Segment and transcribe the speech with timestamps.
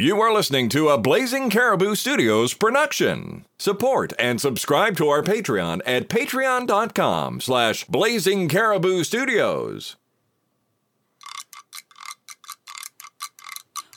[0.00, 3.44] You are listening to a Blazing Caribou Studios production.
[3.58, 9.96] Support and subscribe to our Patreon at patreon.com slash blazing caribou studios.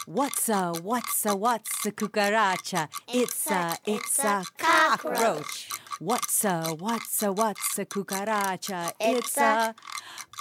[0.08, 2.88] What's a what's a what's a cucaracha?
[3.08, 5.70] It's a it's a cockroach.
[6.00, 8.94] What's a what's a what's a cucaracha?
[9.00, 9.76] It's a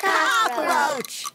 [0.00, 1.26] cockroach.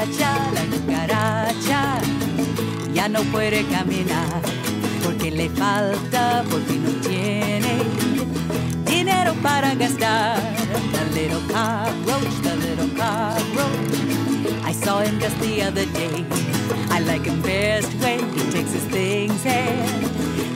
[0.00, 2.00] Cucaracha, la cucaracha
[2.94, 4.40] ya no puede caminar
[5.04, 7.82] porque le falta, porque no tiene
[8.84, 10.40] dinero para gastar.
[10.92, 14.64] The little cockroach, the little cockroach.
[14.64, 16.24] I saw him just the other day.
[16.90, 20.06] I like him best when he takes his things and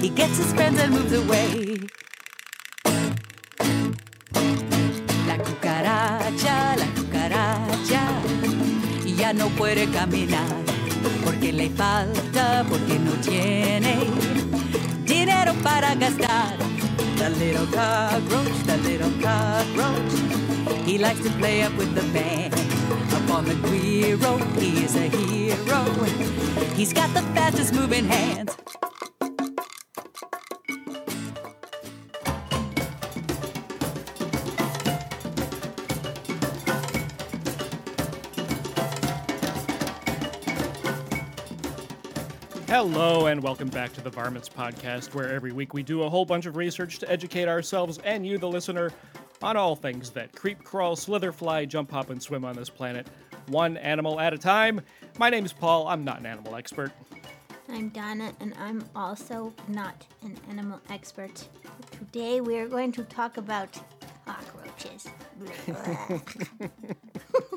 [0.00, 1.80] he gets his friends and moves away.
[5.26, 6.83] La cucaracha,
[9.34, 10.46] no puede caminar
[11.24, 13.96] porque le falta, porque no tiene
[15.04, 16.56] dinero para gastar.
[17.16, 22.54] The little cockroach, the little cockroach, he likes to play up with the band.
[23.14, 25.84] Up on the Guiro, he is a hero.
[26.76, 28.73] He's got the fastest moving hands.
[42.86, 46.26] Hello, and welcome back to the Varmints Podcast, where every week we do a whole
[46.26, 48.90] bunch of research to educate ourselves and you, the listener,
[49.42, 53.06] on all things that creep, crawl, slither, fly, jump, hop, and swim on this planet,
[53.46, 54.82] one animal at a time.
[55.18, 55.88] My name is Paul.
[55.88, 56.92] I'm not an animal expert.
[57.70, 61.48] I'm Donna, and I'm also not an animal expert.
[61.90, 63.80] Today we are going to talk about
[64.26, 65.08] cockroaches.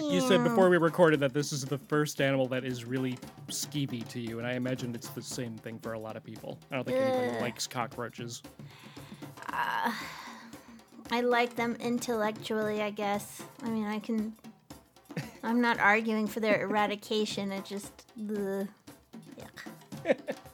[0.00, 4.06] You said before we recorded that this is the first animal that is really skeevy
[4.08, 6.58] to you, and I imagine it's the same thing for a lot of people.
[6.70, 7.40] I don't think Ugh.
[7.40, 8.42] likes cockroaches.
[9.52, 9.92] Uh,
[11.10, 13.42] I like them intellectually, I guess.
[13.62, 14.34] I mean, I can.
[15.42, 17.52] I'm not arguing for their eradication.
[17.52, 17.92] It just.
[18.30, 18.68] Ugh.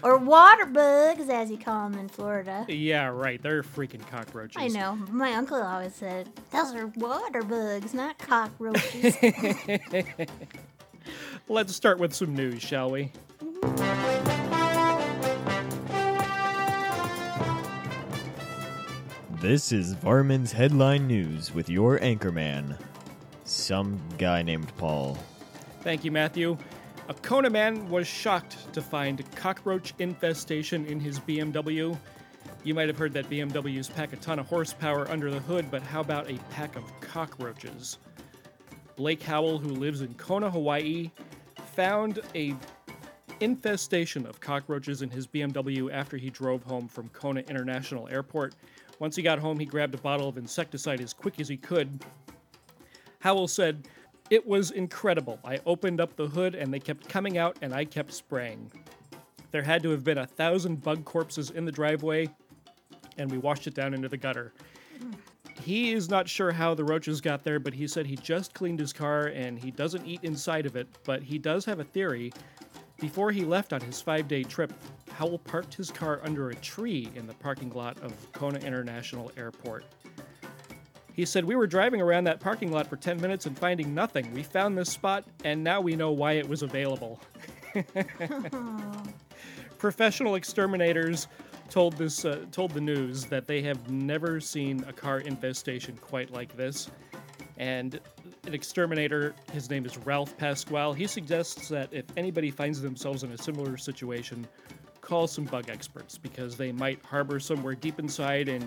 [0.00, 0.04] Yuck.
[0.04, 2.64] or water bugs, as you call them in Florida.
[2.68, 3.42] Yeah, right.
[3.42, 4.62] They're freaking cockroaches.
[4.62, 4.96] I know.
[5.10, 9.16] My uncle always said, those are water bugs, not cockroaches.
[11.48, 13.12] Let's start with some news, shall we?
[19.40, 22.78] This is Varmints Headline News with your anchorman,
[23.44, 25.16] some guy named Paul.
[25.80, 26.58] Thank you, Matthew.
[27.10, 31.98] A Kona man was shocked to find cockroach infestation in his BMW.
[32.62, 35.82] You might have heard that BMWs pack a ton of horsepower under the hood, but
[35.82, 37.98] how about a pack of cockroaches?
[38.94, 41.10] Blake Howell, who lives in Kona, Hawaii,
[41.74, 42.54] found a
[43.40, 48.54] infestation of cockroaches in his BMW after he drove home from Kona International Airport.
[49.00, 52.04] Once he got home, he grabbed a bottle of insecticide as quick as he could.
[53.18, 53.88] Howell said,
[54.30, 55.40] It was incredible.
[55.44, 58.70] I opened up the hood and they kept coming out and I kept spraying.
[59.50, 62.28] There had to have been a thousand bug corpses in the driveway
[63.18, 64.52] and we washed it down into the gutter.
[65.60, 68.78] He is not sure how the roaches got there, but he said he just cleaned
[68.78, 72.32] his car and he doesn't eat inside of it, but he does have a theory.
[73.00, 74.72] Before he left on his five day trip,
[75.10, 79.84] Howell parked his car under a tree in the parking lot of Kona International Airport.
[81.20, 84.32] He said, We were driving around that parking lot for 10 minutes and finding nothing.
[84.32, 87.20] We found this spot, and now we know why it was available.
[89.78, 91.28] Professional exterminators
[91.68, 96.30] told this uh, told the news that they have never seen a car infestation quite
[96.30, 96.90] like this.
[97.58, 98.00] And
[98.46, 103.32] an exterminator, his name is Ralph Pasquale, he suggests that if anybody finds themselves in
[103.32, 104.48] a similar situation,
[105.02, 108.64] call some bug experts because they might harbor somewhere deep inside and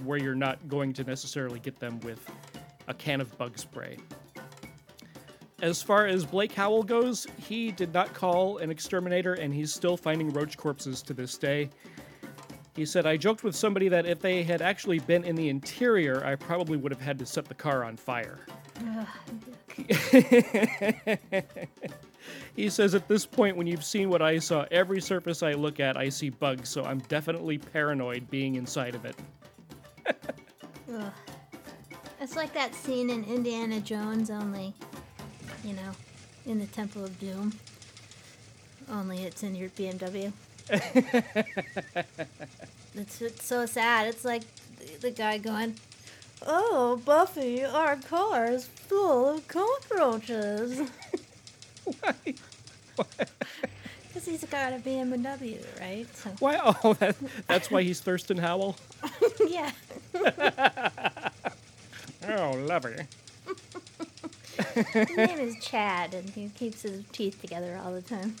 [0.00, 2.30] where you're not going to necessarily get them with
[2.88, 3.96] a can of bug spray.
[5.62, 9.96] As far as Blake Howell goes, he did not call an exterminator and he's still
[9.96, 11.70] finding roach corpses to this day.
[12.76, 16.24] He said, I joked with somebody that if they had actually been in the interior,
[16.24, 18.40] I probably would have had to set the car on fire.
[22.56, 25.78] he says, At this point, when you've seen what I saw, every surface I look
[25.78, 29.14] at, I see bugs, so I'm definitely paranoid being inside of it.
[30.06, 31.12] Ugh.
[32.20, 34.74] It's like that scene in Indiana Jones, only,
[35.62, 35.92] you know,
[36.46, 37.52] in the Temple of Doom.
[38.90, 40.32] Only it's in your BMW.
[42.94, 44.06] it's, it's so sad.
[44.08, 44.42] It's like
[44.78, 45.76] the, the guy going,
[46.46, 50.80] Oh, Buffy, our car is full of cockroaches.
[52.00, 52.34] Why?
[54.14, 56.06] Because he's got a BMW, right?
[56.16, 56.60] So, Why?
[56.84, 57.16] Oh, that,
[57.48, 58.76] that's why he's Thurston Howell.
[59.48, 59.72] yeah.
[62.28, 63.08] Oh, lover.
[64.74, 68.36] His name is Chad, and he keeps his teeth together all the time.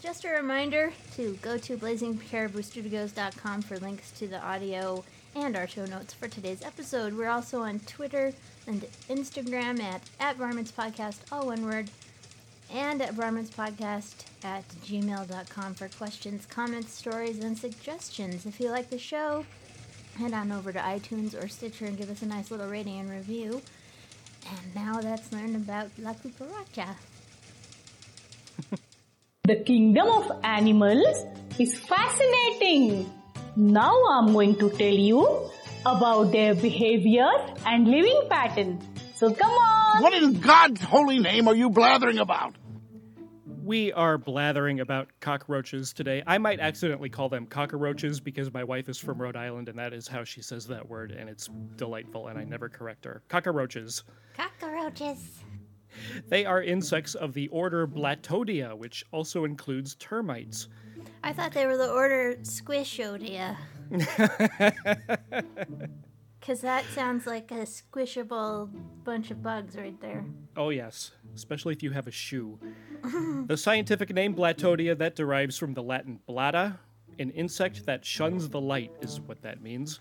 [0.00, 5.02] Just a reminder to go to blazingcariboustudios.com for links to the audio
[5.34, 7.14] and our show notes for today's episode.
[7.14, 8.32] We're also on Twitter
[8.68, 11.90] and Instagram at, at Varmints Podcast, all one word,
[12.72, 18.46] and at Varmints Podcast at gmail.com for questions, comments, stories, and suggestions.
[18.46, 19.44] If you like the show,
[20.16, 23.10] head on over to iTunes or Stitcher and give us a nice little rating and
[23.10, 23.62] review.
[24.50, 26.94] And now let's learn about La Cucaracha.
[29.44, 31.24] The kingdom of animals
[31.58, 33.10] is fascinating.
[33.56, 35.48] Now I'm going to tell you
[35.86, 37.30] about their behavior
[37.64, 38.78] and living pattern.
[39.18, 40.00] So come on.
[40.00, 42.54] What in God's holy name are you blathering about?
[43.64, 46.22] We are blathering about cockroaches today.
[46.24, 49.92] I might accidentally call them cockroaches because my wife is from Rhode Island and that
[49.92, 53.22] is how she says that word, and it's delightful, and I never correct her.
[53.28, 54.04] Cockroaches.
[54.36, 55.40] Cockroaches.
[56.28, 60.68] They are insects of the order Blattodea, which also includes termites.
[61.24, 63.56] I thought they were the order Squishodia.
[66.48, 68.70] Because that sounds like a squishable
[69.04, 70.24] bunch of bugs right there.
[70.56, 72.58] Oh, yes, especially if you have a shoe.
[73.46, 76.80] the scientific name Blattodea that derives from the Latin blatta,
[77.18, 80.00] an insect that shuns the light, is what that means.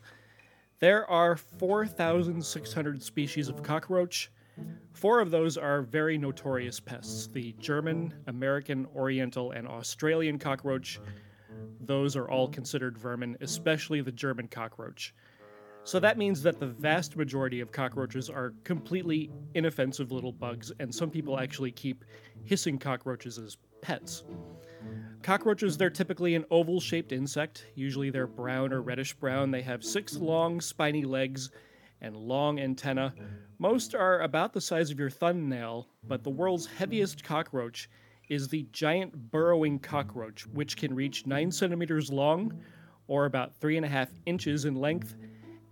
[0.80, 4.32] There are 4,600 species of cockroach.
[4.94, 11.02] Four of those are very notorious pests the German, American, Oriental, and Australian cockroach.
[11.82, 15.14] Those are all considered vermin, especially the German cockroach.
[15.88, 20.94] So that means that the vast majority of cockroaches are completely inoffensive little bugs, and
[20.94, 22.04] some people actually keep
[22.44, 24.26] hissing cockroaches as pets.
[25.24, 27.68] Cockroaches, they're typically an oval shaped insect.
[27.76, 29.50] Usually they're brown or reddish brown.
[29.50, 31.52] They have six long, spiny legs
[32.02, 33.14] and long antennae.
[33.58, 37.90] Most are about the size of your thumbnail, but the world's heaviest cockroach
[38.28, 42.62] is the giant burrowing cockroach, which can reach 9 centimeters long,
[43.08, 45.16] or about 3.5 inches in length,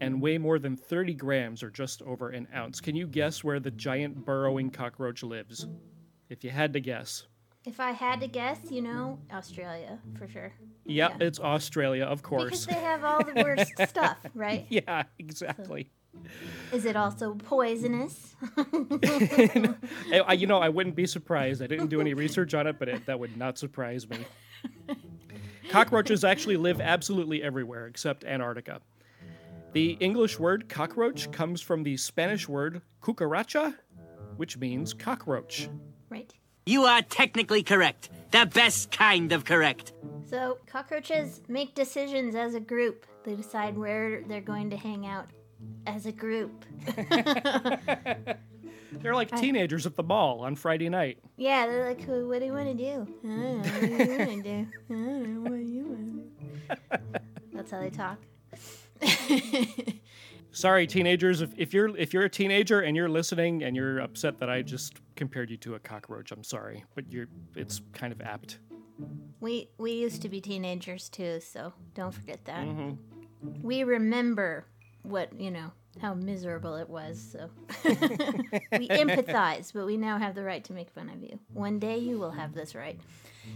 [0.01, 0.21] and mm-hmm.
[0.21, 2.81] weigh more than 30 grams, or just over an ounce.
[2.81, 5.67] Can you guess where the giant burrowing cockroach lives?
[6.29, 7.27] If you had to guess.
[7.65, 10.53] If I had to guess, you know, Australia for sure.
[10.85, 11.27] Yep, Yeah.
[11.27, 12.43] it's Australia, of course.
[12.43, 14.67] Because they have all the worst stuff, right?
[14.69, 15.89] yeah, exactly.
[16.71, 18.35] Is it also poisonous?
[20.35, 21.61] You know, I wouldn't be surprised.
[21.61, 24.17] I didn't do any research on it, but it, that would not surprise me.
[25.69, 28.81] Cockroaches actually live absolutely everywhere except Antarctica.
[29.75, 33.75] The English word cockroach comes from the Spanish word cucaracha,
[34.37, 35.67] which means cockroach.
[36.09, 36.33] right.
[36.65, 38.09] You are technically correct.
[38.31, 39.91] The best kind of correct.
[40.29, 43.05] So cockroaches make decisions as a group.
[43.25, 45.27] They decide where they're going to hang out
[45.85, 46.63] as a group.
[49.01, 51.17] They're like teenagers at the mall on Friday night.
[51.35, 53.07] Yeah, they're like, "Who- what do you want to do?
[53.25, 53.57] I don't know.
[53.57, 54.67] What do you want to do?
[54.89, 55.49] I don't know.
[55.49, 57.19] What do you want to do?
[57.53, 58.19] That's how they talk.
[60.51, 64.39] Sorry, teenagers, if, if you're if you're a teenager and you're listening and you're upset
[64.39, 68.21] that I just compared you to a cockroach, I'm sorry, but you're it's kind of
[68.21, 68.59] apt.
[69.41, 72.65] We we used to be teenagers too, so don't forget that.
[72.65, 73.61] Mm-hmm.
[73.61, 74.65] We remember
[75.03, 75.71] what you know
[76.01, 77.33] how miserable it was.
[77.33, 77.49] So
[77.83, 81.39] we empathize, but we now have the right to make fun of you.
[81.53, 82.99] One day you will have this right.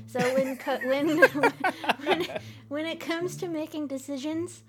[0.07, 1.17] So when co- when
[2.03, 2.27] when
[2.67, 4.63] when it comes to making decisions,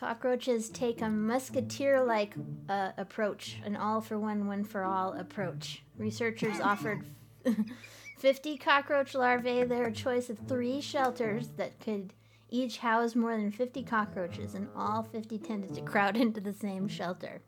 [0.00, 2.32] cockroaches take a musketeer-like
[2.70, 5.82] uh, approach, an all-for-one, one-for-all approach.
[5.98, 7.04] Researchers offered
[8.18, 12.14] 50 cockroach larvae their choice of three shelters that could
[12.48, 16.88] each house more than 50 cockroaches, and all 50 tended to crowd into the same
[16.88, 17.42] shelter.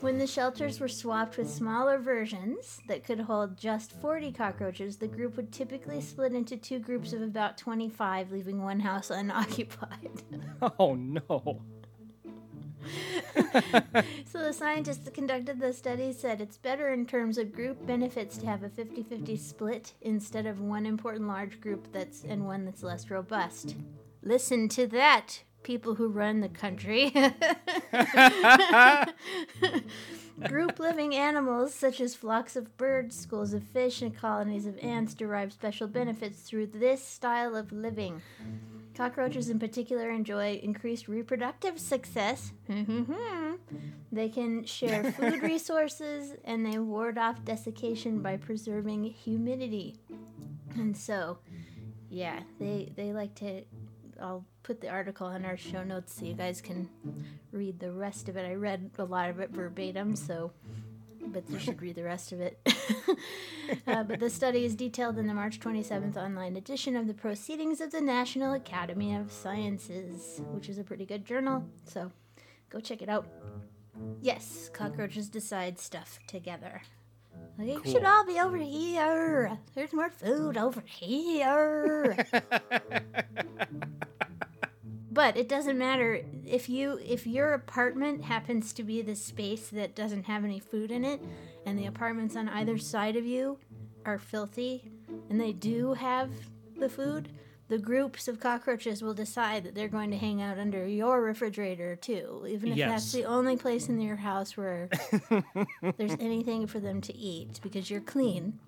[0.00, 5.08] When the shelters were swapped with smaller versions that could hold just 40 cockroaches, the
[5.08, 10.22] group would typically split into two groups of about 25, leaving one house unoccupied.
[10.78, 11.62] Oh no.
[14.26, 18.38] So the scientists that conducted the study said it's better in terms of group benefits
[18.38, 22.82] to have a 50-50 split instead of one important large group that's and one that's
[22.82, 23.76] less robust.
[24.22, 27.10] Listen to that, people who run the country.
[30.48, 35.14] Group living animals, such as flocks of birds, schools of fish, and colonies of ants,
[35.14, 38.22] derive special benefits through this style of living.
[38.94, 42.52] Cockroaches, in particular, enjoy increased reproductive success.
[44.12, 49.96] they can share food resources and they ward off desiccation by preserving humidity.
[50.76, 51.38] And so,
[52.10, 53.62] yeah, they they like to.
[54.20, 56.90] I'll put the article in our show notes so you guys can
[57.52, 58.44] read the rest of it.
[58.44, 60.52] I read a lot of it verbatim, so
[61.28, 62.60] but you should read the rest of it.
[63.86, 67.80] uh, but the study is detailed in the March 27th online edition of the Proceedings
[67.80, 71.64] of the National Academy of Sciences, which is a pretty good journal.
[71.86, 72.12] So
[72.68, 73.26] go check it out.
[74.20, 76.82] Yes, cockroaches decide stuff together.
[77.58, 79.58] You should all be over here.
[79.74, 82.26] There's more food over here.
[85.18, 86.22] but it doesn't matter.
[86.46, 90.92] If you if your apartment happens to be the space that doesn't have any food
[90.92, 91.20] in it
[91.66, 93.58] and the apartments on either side of you
[94.06, 94.92] are filthy
[95.28, 96.30] and they do have
[96.78, 97.30] the food
[97.66, 101.96] the groups of cockroaches will decide that they're going to hang out under your refrigerator
[101.96, 102.88] too even if Yes.
[102.88, 104.88] that's the only place in your house where
[105.98, 108.60] there's anything for them to eat because you're clean.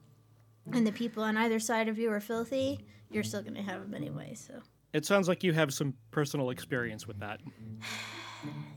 [0.72, 3.82] And the people on either side of you are filthy you're still going to have
[3.82, 4.54] them anyway so
[4.92, 7.40] It sounds like you have some personal experience with that.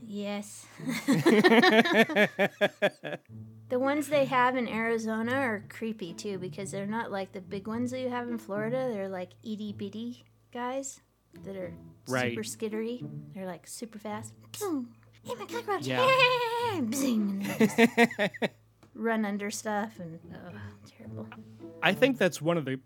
[0.06, 0.66] Yes.
[1.06, 2.28] the
[3.78, 7.90] ones they have in Arizona are creepy too because they're not like the big ones
[7.90, 8.90] that you have in Florida.
[8.92, 11.00] They're like itty bitty guys
[11.44, 11.72] that are
[12.06, 12.32] Right.
[12.32, 13.08] super skittery.
[13.34, 14.34] They're like super fast.
[14.60, 14.94] Boom.
[15.24, 15.86] Hey, my cockroach.
[15.86, 16.06] Yeah.
[16.74, 17.88] Bzing, and they just
[18.94, 20.58] run under stuff and oh,
[20.98, 21.26] terrible.
[21.82, 22.78] I think that's one of the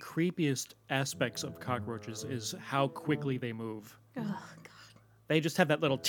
[0.00, 3.96] creepiest aspects of cockroaches is how quickly they move.
[4.16, 5.02] Oh god.
[5.28, 6.00] They just have that little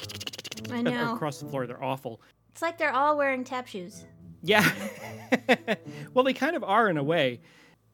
[0.71, 1.13] I know.
[1.13, 1.67] across the floor.
[1.67, 2.21] They're awful.
[2.51, 4.05] It's like they're all wearing tap shoes.
[4.43, 4.69] Yeah.
[6.13, 7.41] well, they kind of are in a way.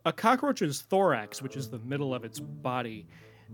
[0.05, 3.07] A cockroach's thorax, which is the middle of its body,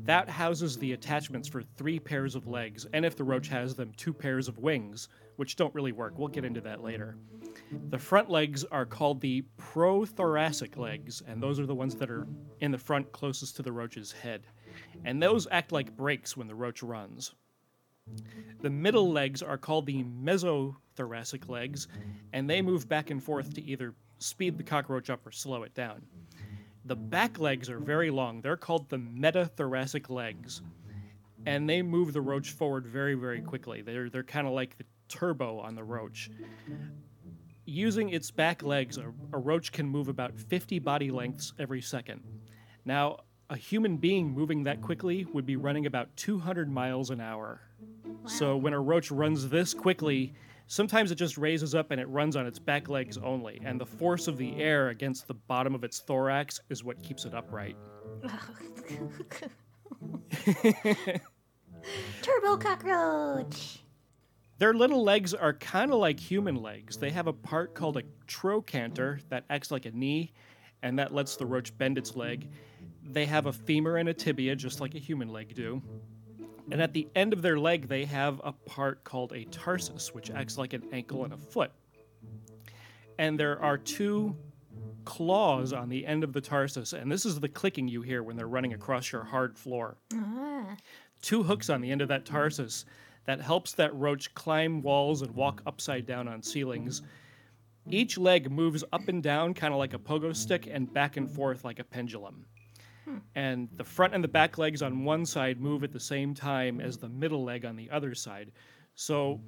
[0.06, 3.92] that houses the attachments for three pairs of legs, and if the roach has them,
[3.98, 6.18] two pairs of wings, which don't really work.
[6.18, 7.16] We'll get into that later.
[7.90, 12.28] The front legs are called the prothoracic legs, and those are the ones that are
[12.62, 14.48] in the front closest to the roach's head.
[15.06, 17.34] And those act like brakes when the roach runs.
[18.62, 21.88] The middle legs are called the mesothoracic legs,
[22.34, 25.74] and they move back and forth to either speed the cockroach up or slow it
[25.74, 26.02] down.
[26.86, 28.42] The back legs are very long.
[28.42, 30.62] They're called the metathoracic legs,
[31.46, 33.82] and they move the roach forward very, very quickly.
[33.82, 36.30] They're, they're kind of like the turbo on the roach.
[37.70, 42.24] Using its back legs, a, a roach can move about 50 body lengths every second.
[42.84, 43.18] Now,
[43.52, 47.62] a human being moving that quickly would be running about 200 miles an hour.
[48.26, 50.34] So when a roach runs this quickly,
[50.66, 53.86] sometimes it just raises up and it runs on its back legs only, and the
[53.86, 57.78] force of the air against the bottom of its thorax is what keeps it upright.
[62.24, 63.84] Turbo cockroach.
[64.60, 66.98] Their little legs are kind of like human legs.
[66.98, 70.34] They have a part called a trochanter that acts like a knee,
[70.84, 72.50] and that lets the roach bend its leg.
[73.04, 75.82] They have a femur and a tibia, just like a human leg do.
[76.72, 80.30] And at the end of their leg, they have a part called a tarsus, which
[80.30, 81.72] acts like an ankle and a foot.
[83.18, 84.36] And there are two
[85.06, 88.36] claws on the end of the tarsus, and this is the clicking you hear when
[88.36, 90.76] they're running across your hard floor Ah.
[91.22, 92.86] two hooks on the end of that tarsus
[93.30, 97.04] that helps that roach climb walls and walk upside down on ceilings.
[97.88, 101.30] Each leg moves up and down, kind of like a pogo stick, and back and
[101.30, 102.46] forth like a pendulum.
[103.36, 106.82] And the front and the back legs on one side move at the same time
[106.82, 108.52] as the middle leg on the other side.
[108.96, 109.40] So,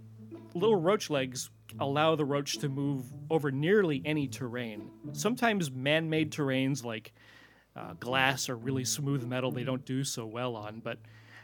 [0.54, 4.92] little roach legs allow the roach to move over nearly any terrain.
[5.12, 7.14] Sometimes man made terrains like
[7.76, 11.00] uh, glass or really smooth metal they don't do so well on, but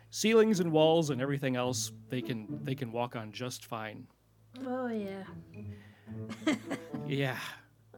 [0.09, 4.07] ceilings and walls and everything else they can they can walk on just fine.
[4.65, 5.23] Oh yeah.
[7.07, 7.37] Yeah.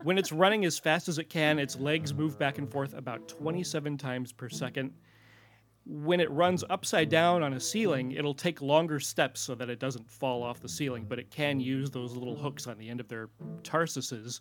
[0.03, 3.27] When it's running as fast as it can, its legs move back and forth about
[3.27, 4.93] 27 times per second.
[5.85, 9.79] When it runs upside down on a ceiling, it'll take longer steps so that it
[9.79, 12.99] doesn't fall off the ceiling, but it can use those little hooks on the end
[12.99, 13.29] of their
[13.63, 14.39] tarsuses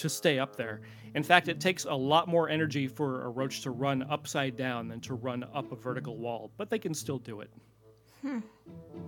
[0.00, 0.80] to stay up there.
[1.14, 4.88] In fact, it takes a lot more energy for a roach to run upside down
[4.88, 7.50] than to run up a vertical wall, but they can still do it.
[8.22, 8.40] Hmm.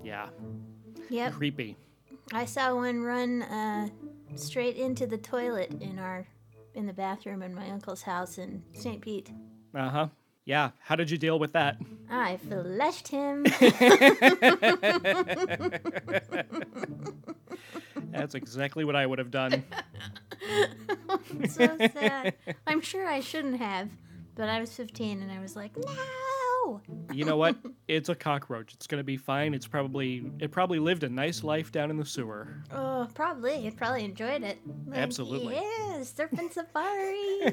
[0.03, 0.29] Yeah,
[1.11, 1.35] Yep.
[1.35, 1.77] creepy.
[2.33, 3.89] I saw one run uh,
[4.37, 6.27] straight into the toilet in our
[6.75, 9.01] in the bathroom in my uncle's house in St.
[9.01, 9.31] Pete.
[9.75, 10.09] Uh huh.
[10.45, 11.77] Yeah, how did you deal with that?
[12.11, 13.45] I fleshed him.
[18.13, 19.65] That's exactly what I would have done.
[21.49, 22.35] so sad.
[22.67, 23.89] I'm sure I shouldn't have,
[24.35, 26.81] but I was 15 and I was like, no.
[27.13, 27.57] You know what?
[27.89, 28.73] It's a cockroach.
[28.75, 29.53] It's gonna be fine.
[29.53, 32.63] It's probably it probably lived a nice life down in the sewer.
[32.73, 33.67] Oh, probably.
[33.67, 34.59] It probably enjoyed it.
[34.87, 35.57] Like, Absolutely.
[35.57, 37.53] Yeah, serpent safari.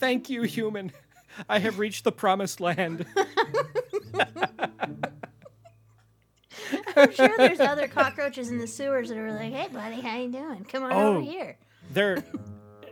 [0.00, 0.92] Thank you, human.
[1.48, 3.06] I have reached the promised land.
[6.96, 10.30] I'm sure there's other cockroaches in the sewers that are like, hey, buddy, how you
[10.30, 10.64] doing?
[10.64, 11.16] Come on Oh.
[11.16, 11.56] over here.
[11.90, 12.22] There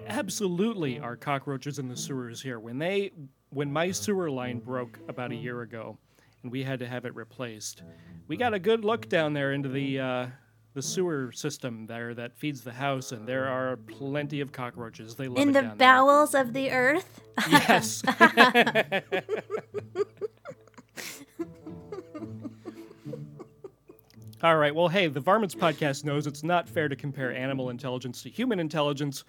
[0.07, 2.59] absolutely are cockroaches in the sewers here.
[2.61, 3.13] When they
[3.51, 5.99] when my sewer line broke about a year ago
[6.43, 7.83] and we had to have it replaced,
[8.29, 10.27] we got a good look down there into the uh,
[10.75, 15.15] the sewer system there that feeds the house, and there are plenty of cockroaches.
[15.15, 15.89] They love In it the down there.
[15.89, 17.21] bowels of the earth.
[17.51, 18.03] Yes.
[24.43, 24.75] All right.
[24.75, 28.59] Well, hey, the Varmints podcast knows it's not fair to compare animal intelligence to human
[28.59, 29.23] intelligence,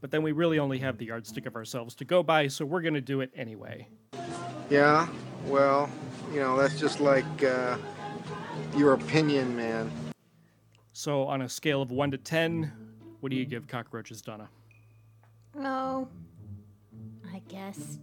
[0.00, 2.80] but then we really only have the yardstick of ourselves to go by, so we're
[2.80, 3.88] going to do it anyway.
[4.70, 5.08] Yeah,
[5.46, 5.90] well,
[6.32, 7.76] you know, that's just like uh,
[8.76, 9.90] your opinion, man.
[10.92, 12.72] So, on a scale of 1 to 10,
[13.18, 14.48] what do you give cockroaches, Donna?
[15.58, 16.06] Oh,
[17.34, 17.98] I guess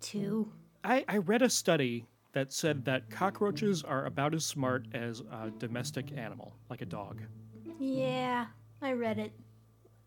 [0.00, 0.52] two.
[0.84, 5.50] I, I read a study that said that cockroaches are about as smart as a
[5.58, 7.22] domestic animal, like a dog.
[7.78, 8.46] Yeah,
[8.82, 9.32] I read it.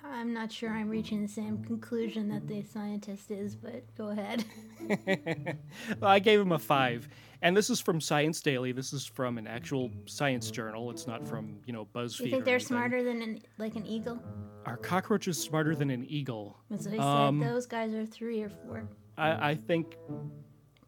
[0.06, 4.44] I'm not sure I'm reaching the same conclusion that the scientist is, but go ahead.
[6.00, 7.08] Well, I gave him a five,
[7.42, 8.74] and this is from Science Daily.
[8.74, 10.92] This is from an actual science journal.
[10.92, 12.26] It's not from you know BuzzFeed.
[12.26, 14.22] You think they're smarter than an, like an eagle?
[14.66, 16.58] Are cockroaches smarter than an eagle?
[16.70, 17.50] That's what I Um, said.
[17.50, 18.90] Those guys are three or four.
[19.18, 19.96] I, I think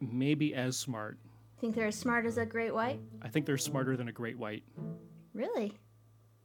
[0.02, 1.18] maybe as smart.
[1.60, 3.00] Think they're as smart as a great white?
[3.22, 4.64] I think they're smarter than a great white.
[5.34, 5.74] Really?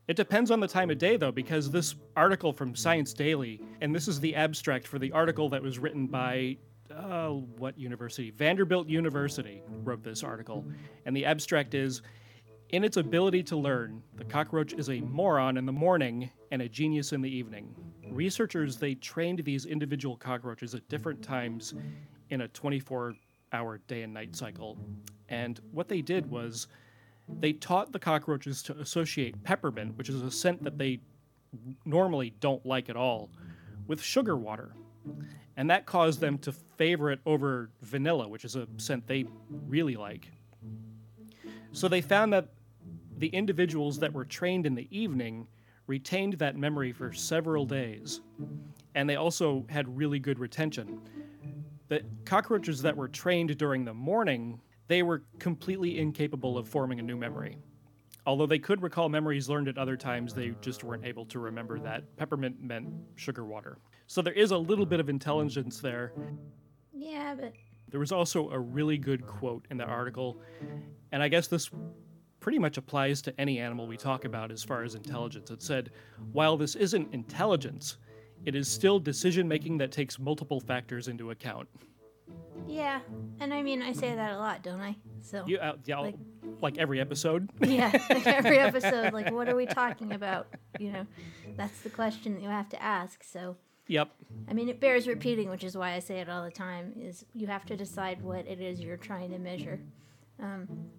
[0.09, 3.95] It depends on the time of day, though, because this article from Science Daily, and
[3.95, 6.57] this is the abstract for the article that was written by,
[6.95, 8.31] uh, what university?
[8.31, 10.64] Vanderbilt University wrote this article.
[11.07, 12.02] And the abstract is
[12.71, 16.68] In its ability to learn, the cockroach is a moron in the morning and a
[16.68, 17.75] genius in the evening.
[18.12, 21.75] Researchers, they trained these individual cockroaches at different times
[22.31, 23.14] in a 24
[23.52, 24.78] hour day and night cycle.
[25.28, 26.66] And what they did was
[27.28, 31.00] they taught the cockroaches to associate peppermint, which is a scent that they
[31.84, 33.30] normally don't like at all,
[33.86, 34.72] with sugar water.
[35.56, 39.26] And that caused them to favor it over vanilla, which is a scent they
[39.66, 40.28] really like.
[41.72, 42.48] So they found that
[43.18, 45.46] the individuals that were trained in the evening
[45.86, 48.20] retained that memory for several days.
[48.94, 51.00] And they also had really good retention.
[51.90, 57.03] The cockroaches that were trained during the morning, they were completely incapable of forming a
[57.03, 57.59] new memory.
[58.26, 61.81] Although they could recall memories learned at other times, they just weren't able to remember
[61.81, 63.79] that peppermint meant sugar water.
[64.07, 66.12] So there is a little bit of intelligence there.
[66.92, 67.55] Yeah, but
[67.88, 70.40] There was also a really good quote in the article,
[71.11, 71.70] and I guess this
[72.38, 75.50] pretty much applies to any animal we talk about as far as intelligence.
[75.50, 75.90] It said,
[76.31, 77.96] While this isn't intelligence,
[78.44, 81.68] it is still decision making that takes multiple factors into account.
[82.66, 83.00] yeah.
[83.40, 84.96] And I mean, I say that a lot, don't I?
[85.22, 86.16] So You, uh, yeah, like,
[86.61, 87.48] Like- every episode.
[87.61, 90.46] yeah, like every episode, like what are we talking about?
[90.79, 91.07] You know,
[91.57, 93.22] that's the question that you have to ask.
[93.24, 93.57] So
[93.88, 94.11] yep.
[94.48, 96.92] I mean, it bears repeating, which is why I say it all the time.
[96.98, 99.81] Is you have to decide what it is you're trying to measure.
[100.38, 100.90] Um,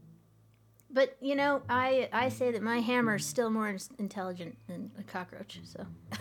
[0.89, 5.04] but you know, I I say that my hammer is still more intelligent than a
[5.04, 5.60] cockroach.
[5.63, 5.86] So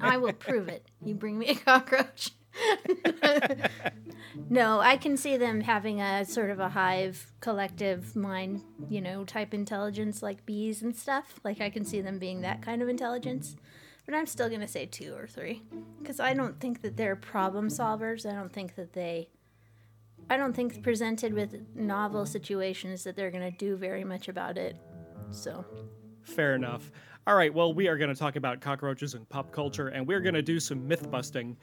[0.00, 0.86] I will prove it.
[1.04, 2.32] You bring me a cockroach.
[4.48, 9.24] no, I can see them having a sort of a hive collective mind, you know,
[9.24, 11.40] type intelligence like bees and stuff.
[11.44, 13.56] Like I can see them being that kind of intelligence.
[14.06, 15.62] But I'm still going to say 2 or 3
[16.04, 18.30] cuz I don't think that they're problem solvers.
[18.30, 19.30] I don't think that they
[20.28, 24.56] I don't think presented with novel situations that they're going to do very much about
[24.56, 24.76] it.
[25.30, 25.64] So,
[26.22, 26.90] Fair enough.
[27.26, 30.20] All right, well, we are going to talk about cockroaches and pop culture, and we're
[30.20, 31.56] going to do some myth busting,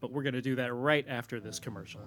[0.00, 2.00] but we're going to do that right after this commercial.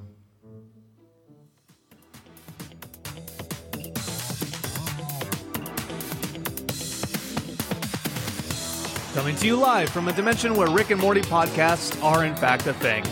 [9.14, 12.68] Coming to you live from a dimension where Rick and Morty podcasts are in fact
[12.68, 13.06] a thing.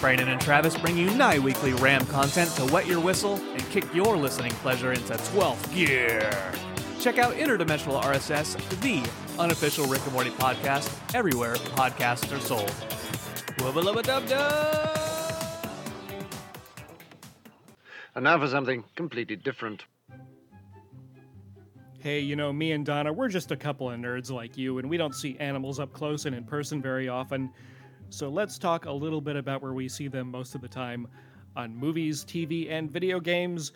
[0.00, 3.84] Brandon and Travis bring you nigh weekly RAM content to wet your whistle and kick
[3.94, 6.71] your listening pleasure into 12th gear.
[7.02, 9.02] Check out Interdimensional RSS, the
[9.36, 12.70] unofficial Rick and Morty podcast, everywhere podcasts are sold.
[13.58, 15.66] Wubba lubba dub dub!
[18.14, 19.84] And now for something completely different.
[21.98, 24.88] Hey, you know, me and Donna, we're just a couple of nerds like you, and
[24.88, 27.50] we don't see animals up close and in person very often.
[28.10, 31.08] So let's talk a little bit about where we see them most of the time
[31.56, 33.72] on movies, TV, and video games.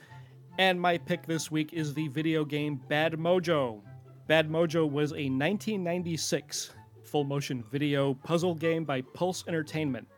[0.59, 3.83] And my pick this week is the video game Bad Mojo.
[4.27, 6.71] Bad Mojo was a 1996
[7.05, 10.09] full motion video puzzle game by Pulse Entertainment.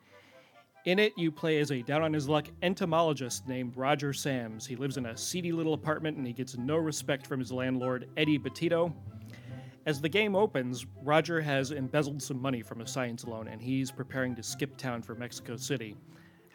[0.85, 4.65] In it, you play as a down on his luck entomologist named Roger Samms.
[4.65, 8.09] He lives in a seedy little apartment and he gets no respect from his landlord,
[8.17, 8.95] Eddie Betito.
[9.87, 13.91] As the game opens, Roger has embezzled some money from a science loan and he's
[13.91, 15.97] preparing to skip town for Mexico City.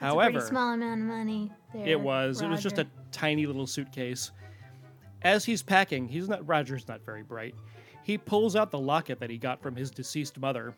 [0.04, 1.52] However, a pretty small amount of money.
[1.74, 2.42] There, it was.
[2.42, 4.32] It was just a tiny little suitcase.
[5.22, 7.56] As he's packing, he's not Roger's not very bright.
[8.04, 10.76] He pulls out the locket that he got from his deceased mother.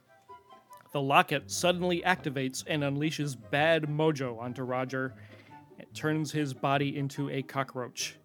[0.94, 5.16] The locket suddenly activates and unleashes bad mojo onto Roger.
[5.80, 8.18] It turns his body into a cockroach.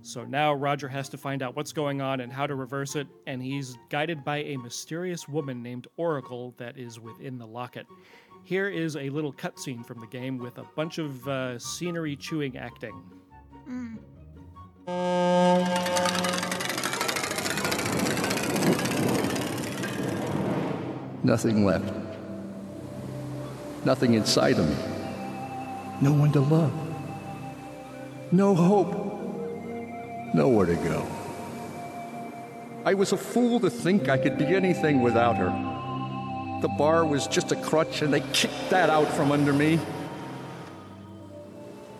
[0.00, 3.08] So now Roger has to find out what's going on and how to reverse it,
[3.26, 7.86] and he's guided by a mysterious woman named Oracle that is within the locket.
[8.44, 12.56] Here is a little cutscene from the game with a bunch of uh, scenery chewing
[12.56, 13.02] acting.
[13.68, 13.98] Mm.
[21.22, 21.92] Nothing left.
[23.84, 24.76] Nothing inside of me.
[26.00, 26.72] No one to love.
[28.32, 28.94] No hope.
[30.34, 31.06] Nowhere to go.
[32.84, 35.67] I was a fool to think I could be anything without her.
[36.60, 39.78] The bar was just a crutch, and they kicked that out from under me.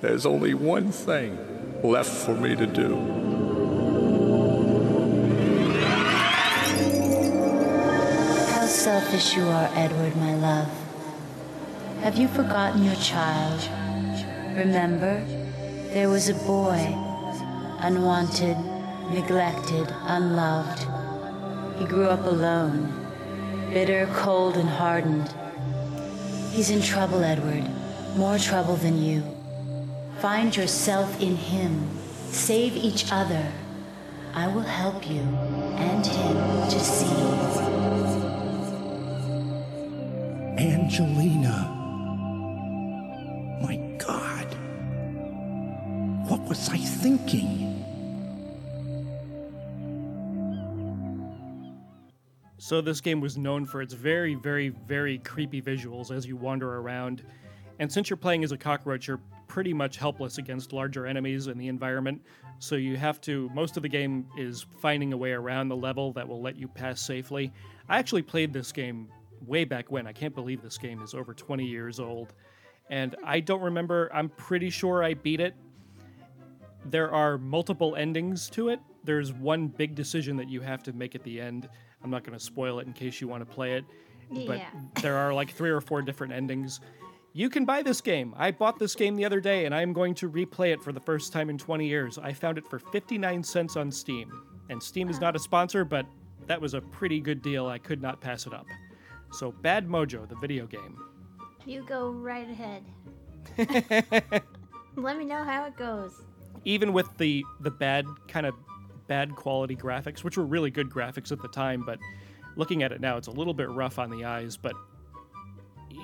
[0.00, 1.38] There's only one thing
[1.82, 2.96] left for me to do.
[8.50, 10.68] How selfish you are, Edward, my love.
[12.02, 13.60] Have you forgotten your child?
[14.56, 15.24] Remember,
[15.92, 16.94] there was a boy,
[17.80, 18.56] unwanted,
[19.10, 20.80] neglected, unloved.
[21.78, 23.07] He grew up alone,
[23.72, 25.32] bitter, cold, and hardened.
[26.52, 27.64] He's in trouble, Edward,
[28.16, 29.22] more trouble than you.
[30.20, 31.88] Find yourself in him.
[32.30, 33.46] Save each other.
[34.34, 36.36] I will help you and him
[36.70, 37.06] to see.
[40.58, 41.74] Angelina.
[43.62, 44.46] My God.
[46.28, 47.77] What was I thinking?
[52.68, 56.76] So this game was known for its very, very, very creepy visuals as you wander
[56.76, 57.24] around.
[57.78, 61.56] And since you're playing as a cockroach, you're pretty much helpless against larger enemies in
[61.56, 62.20] the environment.
[62.58, 66.12] So you have to, most of the game is finding a way around the level
[66.12, 67.54] that will let you pass safely.
[67.88, 69.08] I actually played this game
[69.46, 70.06] way back when.
[70.06, 72.34] I can't believe this game is over 20 years old.
[72.90, 75.54] And I don't remember, I'm pretty sure I beat it.
[76.84, 78.80] There are multiple endings to it.
[79.04, 81.70] There's one big decision that you have to make at the end.
[82.02, 83.84] I'm not going to spoil it in case you want to play it.
[84.30, 84.68] But Yeah.
[85.02, 86.80] there are like three or four different endings.
[87.32, 88.34] You can buy this game.
[88.36, 90.92] I bought this game the other day and I am going to replay it for
[90.92, 92.18] the first time in 20 years.
[92.18, 94.42] I found it for 59 cents on Steam.
[94.70, 96.06] And Steam is not a sponsor, but
[96.46, 97.66] that was a pretty good deal.
[97.66, 98.66] I could not pass it up.
[99.32, 100.98] So, Bad Mojo, the video game.
[101.66, 102.82] You go right ahead.
[104.96, 106.22] Let me know how it goes.
[106.64, 108.54] Even with the the bad kind of
[109.08, 111.98] bad quality graphics, which were really good graphics at the time, but
[112.56, 114.56] looking at it now, it's a little bit rough on the eyes.
[114.56, 114.74] But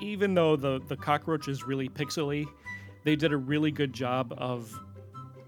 [0.01, 2.45] even though the the cockroach is really pixely,
[3.03, 4.77] they did a really good job of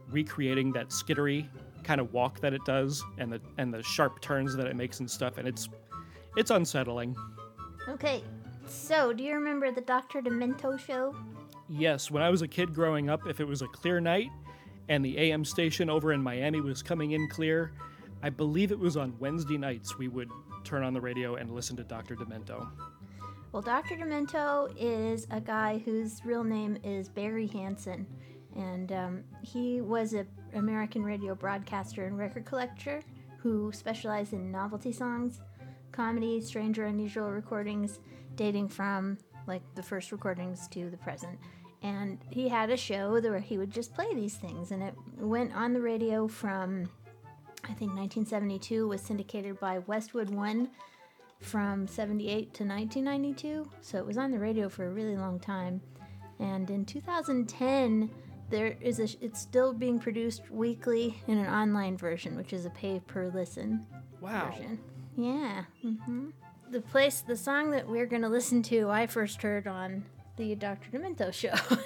[0.10, 1.50] recreating that skittery
[1.84, 5.00] kind of walk that it does and the and the sharp turns that it makes
[5.00, 5.70] and stuff and it's
[6.36, 7.16] it's unsettling.
[7.90, 8.24] Okay,
[8.68, 10.22] so do you remember the Dr.
[10.22, 11.16] Demento show?
[11.70, 14.30] Yes, when I was a kid growing up, if it was a clear night
[14.90, 17.72] and the AM station over in Miami was coming in clear,
[18.24, 20.30] I believe it was on Wednesday nights we would
[20.64, 22.16] turn on the radio and listen to Dr.
[22.16, 22.68] Demento.
[23.52, 23.96] Well, Dr.
[23.96, 28.06] Demento is a guy whose real name is Barry Hansen,
[28.56, 33.02] and um, he was an American radio broadcaster and record collector
[33.40, 35.40] who specialized in novelty songs,
[35.92, 38.00] comedy, strange or unusual recordings,
[38.36, 41.40] dating from like the first recordings to the present.
[41.84, 45.56] And he had a show where he would just play these things, and it went
[45.56, 46.90] on the radio from
[47.64, 50.70] I think 1972 was syndicated by Westwood One
[51.40, 55.82] from 78 to 1992 so it was on the radio for a really long time.
[56.40, 58.10] And in 2010
[58.50, 62.70] there is a it's still being produced weekly in an online version which is a
[62.72, 63.86] pay per listen
[64.22, 64.50] Wow.
[64.50, 64.80] version.
[65.16, 66.30] Yeah hmm
[66.72, 70.04] the place the song that we're going to listen to i first heard on
[70.38, 70.90] the Dr.
[70.92, 71.54] Demento show.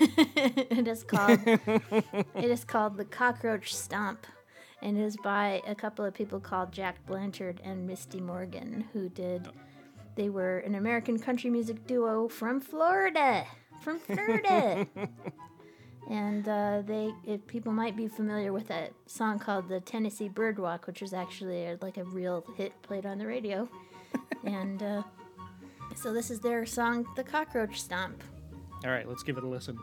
[0.69, 4.27] it is called it is called The Cockroach Stomp.
[4.83, 9.09] And it is by a couple of people called Jack Blanchard and Misty Morgan, who
[9.09, 9.47] did
[10.15, 13.45] they were an American country music duo from Florida.
[13.79, 14.85] From Florida.
[16.09, 20.87] and uh, they if people might be familiar with a song called the Tennessee Birdwalk,
[20.87, 23.69] which was actually a, like a real hit played on the radio.
[24.43, 25.03] and uh,
[25.95, 28.23] so this is their song, The Cockroach Stomp.
[28.83, 29.77] All right, let's give it a listen.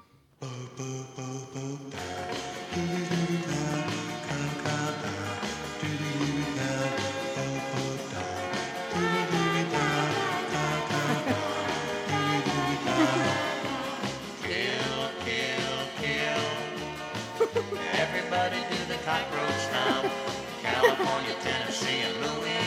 [17.92, 20.12] Everybody do the cockroach stomp.
[20.60, 22.57] California, Tennessee, and Louisville.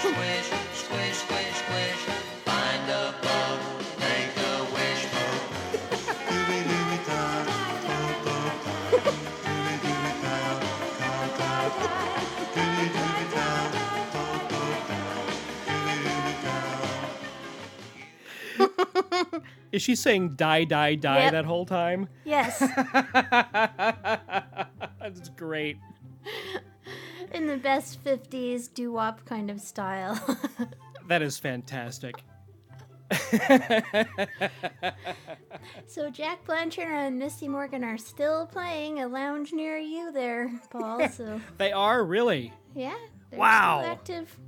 [0.00, 2.02] Squish, squish, squish, squish, squish.
[2.44, 3.60] Find a bug,
[4.00, 5.06] make a wish.
[19.72, 21.32] Is she saying die, die, die Yep.
[21.32, 22.08] that whole time?
[22.24, 22.58] Yes.
[25.00, 25.78] That's great.
[27.50, 30.16] In the best 50s doo wop kind of style.
[31.08, 32.14] That is fantastic.
[35.88, 41.08] so Jack Blanchard and Misty Morgan are still playing a lounge near you there, Paul.
[41.08, 42.52] So They are really.
[42.76, 42.94] yeah.
[43.32, 43.80] Wow.
[43.80, 44.38] Still active.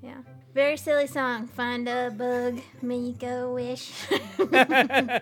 [0.00, 0.22] Yeah.
[0.54, 1.48] Very silly song.
[1.48, 3.92] Find a bug, make a wish.
[4.40, 5.20] I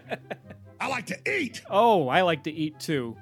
[0.89, 1.63] like to eat.
[1.69, 3.17] Oh, I like to eat too.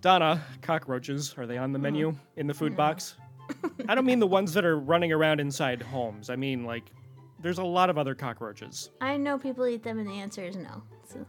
[0.00, 2.18] Donna, cockroaches, are they on the menu uh-huh.
[2.36, 2.76] in the food mm-hmm.
[2.76, 3.16] box?
[3.88, 6.30] I don't mean the ones that are running around inside homes.
[6.30, 6.84] I mean, like,
[7.40, 8.90] there's a lot of other cockroaches.
[9.00, 10.82] I know people eat them, and the answer is no.
[11.06, 11.26] So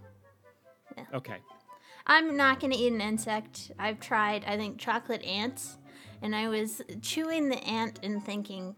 [0.98, 1.06] yeah.
[1.14, 1.38] Okay.
[2.06, 3.72] I'm not gonna eat an insect.
[3.80, 5.78] I've tried, I think, chocolate ants,
[6.22, 8.76] and I was chewing the ant and thinking,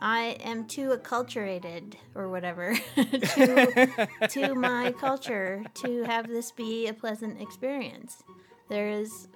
[0.00, 6.94] I am too acculturated or whatever to, to my culture to have this be a
[6.94, 8.22] pleasant experience.
[8.68, 9.28] There is,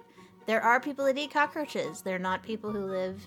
[0.45, 2.01] there are people that eat cockroaches.
[2.01, 3.25] They're not people who live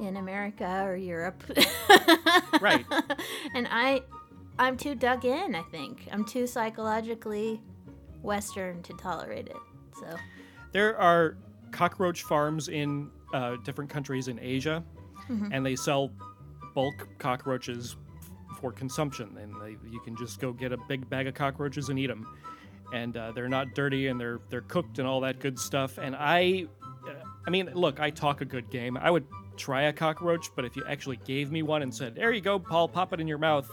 [0.00, 1.42] in America or Europe.
[2.60, 2.84] right.
[3.54, 4.02] and I,
[4.58, 5.54] I'm too dug in.
[5.54, 7.60] I think I'm too psychologically
[8.22, 9.56] Western to tolerate it.
[10.00, 10.06] So
[10.72, 11.36] There are
[11.70, 14.82] cockroach farms in uh, different countries in Asia,
[15.28, 15.48] Mhm.
[15.52, 16.10] and they sell
[16.74, 17.96] bulk cockroaches
[18.60, 19.36] for consumption.
[19.40, 22.26] And they, you can just go get a big bag of cockroaches and eat them.
[22.92, 25.98] And uh, they're not dirty, and they're they're cooked and all that good stuff.
[25.98, 26.66] And I,
[27.08, 27.12] uh,
[27.46, 28.96] I mean, look, I talk a good game.
[28.96, 32.32] I would try a cockroach, but if you actually gave me one and said, "There
[32.32, 33.70] you go, Paul, pop it in your mouth,"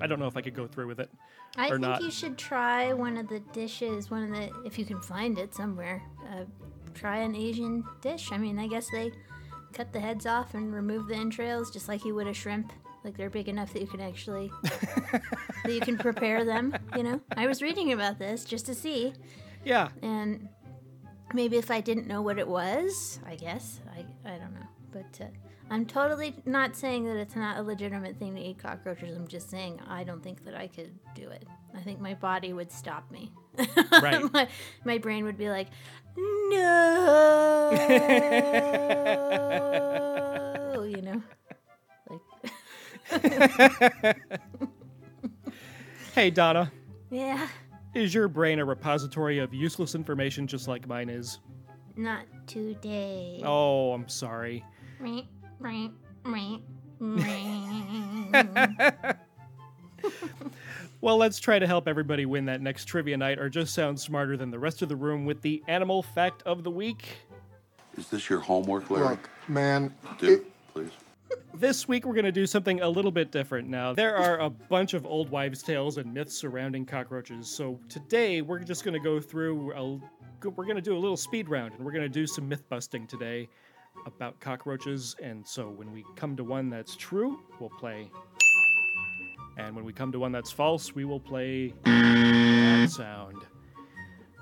[0.00, 1.10] I don't know if I could go through with it
[1.56, 2.02] I think not.
[2.02, 4.10] you should try one of the dishes.
[4.10, 6.44] One of the, if you can find it somewhere, uh,
[6.94, 8.32] try an Asian dish.
[8.32, 9.12] I mean, I guess they
[9.72, 12.72] cut the heads off and remove the entrails just like you would a shrimp.
[13.04, 16.74] Like they're big enough that you can actually that you can prepare them.
[16.96, 19.12] You know, I was reading about this just to see.
[19.64, 19.88] Yeah.
[20.02, 20.48] And
[21.34, 24.66] maybe if I didn't know what it was, I guess I I don't know.
[24.90, 25.26] But uh,
[25.70, 29.16] I'm totally not saying that it's not a legitimate thing to eat cockroaches.
[29.16, 31.46] I'm just saying I don't think that I could do it.
[31.76, 33.32] I think my body would stop me.
[34.02, 34.32] Right.
[34.32, 34.48] my,
[34.84, 35.68] my brain would be like,
[36.16, 37.70] no.
[40.84, 41.22] you know?
[42.10, 42.20] Like,
[46.14, 46.70] hey, Donna.
[47.10, 47.48] yeah,
[47.94, 51.38] Is your brain a repository of useless information just like mine is?
[51.96, 53.40] not today.
[53.44, 54.64] Oh, I'm sorry.
[61.00, 64.38] Well, let's try to help everybody win that next trivia night or just sound smarter
[64.38, 67.18] than the rest of the room with the animal fact of the week.
[67.98, 69.08] Is this your homework, Larry?
[69.08, 70.90] Look, man, Do, please.
[71.54, 73.94] This week we're going to do something a little bit different now.
[73.94, 77.48] There are a bunch of old wives' tales and myths surrounding cockroaches.
[77.48, 80.00] So today we're just going to go through a
[80.50, 82.68] we're going to do a little speed round and we're going to do some myth
[82.68, 83.48] busting today
[84.04, 88.10] about cockroaches and so when we come to one that's true, we'll play
[89.56, 93.44] and when we come to one that's false, we will play that sound.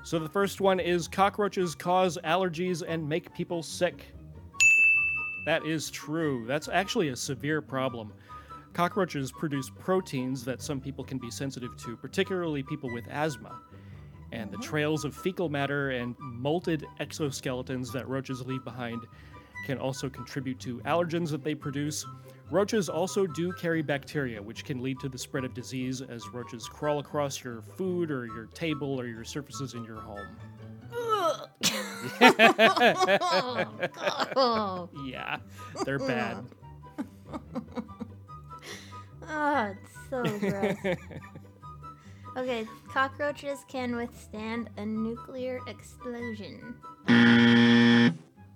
[0.03, 4.07] So the first one is cockroaches cause allergies and make people sick.
[5.45, 6.45] That is true.
[6.47, 8.13] That's actually a severe problem.
[8.73, 13.61] Cockroaches produce proteins that some people can be sensitive to, particularly people with asthma.
[14.33, 19.03] And the trails of fecal matter and molted exoskeletons that roaches leave behind
[19.67, 22.07] can also contribute to allergens that they produce.
[22.51, 26.67] Roaches also do carry bacteria, which can lead to the spread of disease as roaches
[26.67, 30.37] crawl across your food or your table or your surfaces in your home.
[34.37, 35.39] Oh, yeah,
[35.85, 36.45] they're bad.
[39.29, 40.77] Oh, it's so gross.
[42.37, 46.75] okay, cockroaches can withstand a nuclear explosion.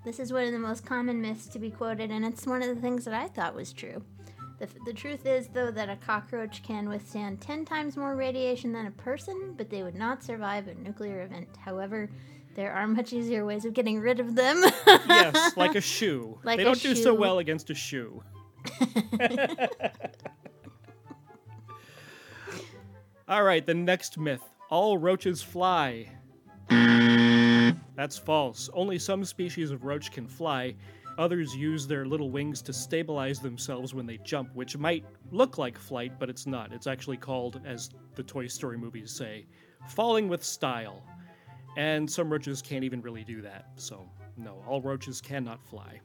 [0.05, 2.69] This is one of the most common myths to be quoted, and it's one of
[2.75, 4.03] the things that I thought was true.
[4.59, 8.87] The, the truth is, though, that a cockroach can withstand 10 times more radiation than
[8.87, 11.49] a person, but they would not survive a nuclear event.
[11.59, 12.09] However,
[12.57, 14.65] there are much easier ways of getting rid of them.
[14.87, 16.39] yes, like a shoe.
[16.43, 18.23] Like they don't do so well against a shoe.
[23.29, 26.09] All right, the next myth all roaches fly.
[26.69, 28.69] That's false.
[28.75, 30.75] Only some species of roach can fly.
[31.19, 35.79] Others use their little wings to stabilize themselves when they jump, which might look like
[35.79, 36.73] flight, but it's not.
[36.73, 39.47] It's actually called, as the Toy Story movies say,
[39.89, 41.03] falling with style.
[41.77, 43.67] And some roaches can't even really do that.
[43.77, 46.01] So, no, all roaches cannot fly.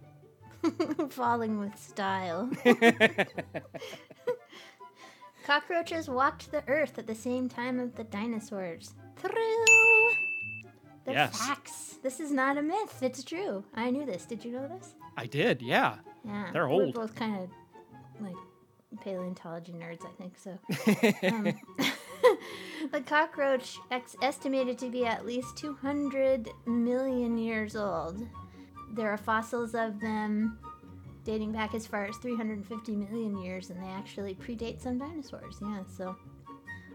[1.10, 2.50] Falling with style.
[5.46, 8.94] Cockroaches walked the earth at the same time as the dinosaurs.
[9.20, 10.12] True.
[11.04, 11.38] They're Yes.
[11.48, 11.98] facts.
[12.04, 13.02] This is not a myth.
[13.02, 13.64] It's true.
[13.74, 14.26] I knew this.
[14.26, 14.94] Did you know this?
[15.18, 15.96] I did, yeah.
[16.24, 16.50] Yeah.
[16.54, 17.50] They're We're both kind of
[18.20, 18.36] like
[19.02, 20.60] paleontology nerds, I think so.
[21.28, 21.54] um,
[22.92, 28.26] the cockroach ex- estimated to be at least 200 million years old.
[28.94, 30.58] There are fossils of them
[31.24, 35.58] dating back as far as 350 million years, and they actually predate some dinosaurs.
[35.62, 36.16] Yeah, so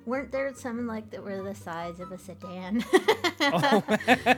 [0.05, 2.85] weren't there some like that were the size of a sedan?
[3.38, 3.83] Oh.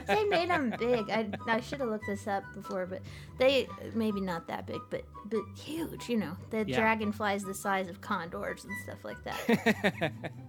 [0.07, 1.09] they made them big.
[1.09, 3.01] I, I should have looked this up before, but
[3.39, 6.09] they maybe not that big, but but huge.
[6.09, 6.79] You know, the Yeah.
[6.79, 10.11] dragonflies the size of condors and stuff like that.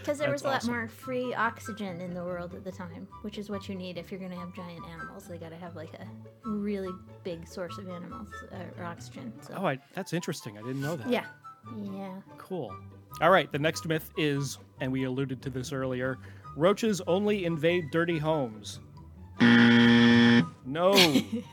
[0.00, 0.72] Because there That's was a lot awesome.
[0.72, 4.10] more free oxygen in the world at the time, which is what you need if
[4.10, 5.28] you're going to have giant animals.
[5.28, 6.90] They got to have like a really
[7.22, 9.32] big source of animals uh, or oxygen.
[9.42, 9.54] So.
[9.56, 10.56] Oh, I, that's interesting.
[10.58, 11.08] I didn't know that.
[11.08, 11.26] Yeah.
[11.92, 12.14] Yeah.
[12.38, 12.74] Cool.
[13.20, 16.18] All right, the next myth is, and we alluded to this earlier
[16.56, 18.80] roaches only invade dirty homes.
[20.66, 20.94] No,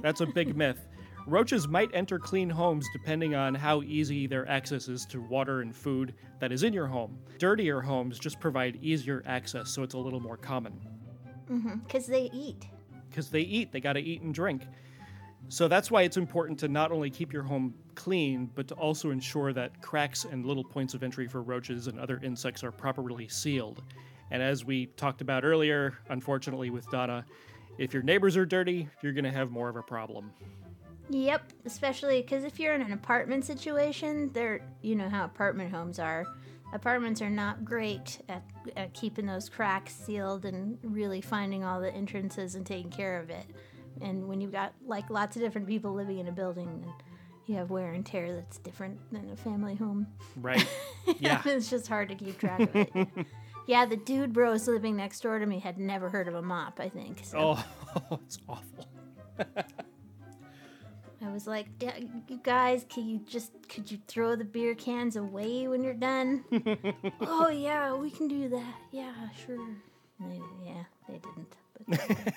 [0.02, 0.80] that's a big myth.
[1.28, 5.76] Roaches might enter clean homes depending on how easy their access is to water and
[5.76, 7.18] food that is in your home.
[7.38, 10.80] Dirtier homes just provide easier access, so it's a little more common.
[11.46, 12.12] Because Mm-hmm.
[12.14, 12.68] they eat.
[13.10, 14.64] Because they eat, they gotta eat and drink.
[15.50, 19.12] So that's why it's important to not only keep your home clean, but to also
[19.12, 23.28] ensure that cracks and little points of entry for roaches and other insects are properly
[23.28, 23.82] sealed.
[24.32, 27.26] And as we talked about earlier, unfortunately with Donna,
[27.78, 30.32] if your neighbors are dirty, you're going to have more of a problem.
[31.10, 36.00] Yep, especially because if you're in an apartment situation, they're you know how apartment homes
[36.00, 36.26] are.
[36.74, 38.44] Apartments are not great at,
[38.76, 43.30] at keeping those cracks sealed and really finding all the entrances and taking care of
[43.30, 43.46] it.
[44.02, 46.86] And when you've got like lots of different people living in a building, and
[47.46, 50.08] you have wear and tear that's different than a family home.
[50.36, 50.68] Right.
[51.20, 51.42] Yeah.
[51.46, 53.08] it's just hard to keep track of it.
[53.66, 56.82] yeah, the dude bros living next door to me had never heard of a mop.
[56.82, 57.22] I think.
[57.24, 57.56] So.
[57.56, 58.86] Oh, it's awful.
[61.26, 65.16] I was like, "D- you guys, can you just could you throw the beer cans
[65.16, 66.44] away when you're done?
[67.22, 68.76] oh yeah, we can do that.
[68.92, 69.14] Yeah,
[69.46, 69.58] sure.
[70.20, 71.56] They, yeah, they didn't.
[71.88, 72.34] But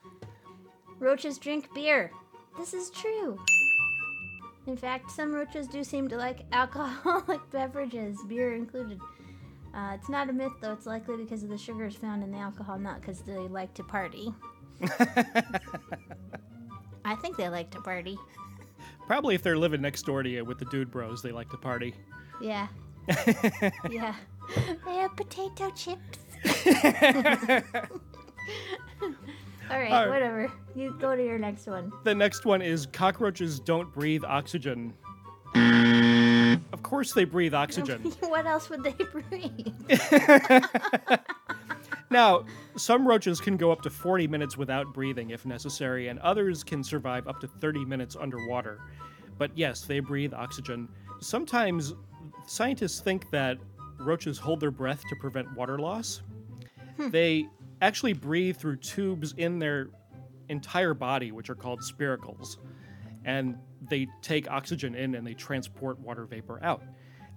[0.98, 2.12] roaches drink beer.
[2.56, 3.38] This is true.
[4.66, 9.00] In fact, some roaches do seem to like alcoholic beverages, beer included.
[9.74, 10.72] Uh, it's not a myth, though.
[10.72, 13.84] It's likely because of the sugars found in the alcohol, not because they like to
[13.84, 14.34] party.
[17.10, 18.16] I think they like to party.
[19.08, 21.56] Probably if they're living next door to you with the dude bros, they like to
[21.56, 21.92] party.
[22.40, 22.68] Yeah.
[23.90, 24.14] yeah.
[24.86, 26.18] They have potato chips.
[29.70, 30.08] All right, All right.
[30.08, 30.52] whatever.
[30.76, 31.92] You go to your next one.
[32.04, 34.94] The next one is cockroaches don't breathe oxygen.
[36.72, 38.02] Of course they breathe oxygen.
[38.20, 39.74] what else would they breathe?
[42.10, 42.44] Now,
[42.76, 46.82] some roaches can go up to 40 minutes without breathing if necessary, and others can
[46.82, 48.80] survive up to 30 minutes underwater.
[49.38, 50.88] But yes, they breathe oxygen.
[51.20, 51.94] Sometimes
[52.46, 53.58] scientists think that
[53.98, 56.22] roaches hold their breath to prevent water loss.
[56.96, 57.10] Hmm.
[57.10, 57.46] They
[57.80, 59.88] actually breathe through tubes in their
[60.48, 62.56] entire body, which are called spiracles.
[63.24, 63.56] And
[63.88, 66.82] they take oxygen in and they transport water vapor out.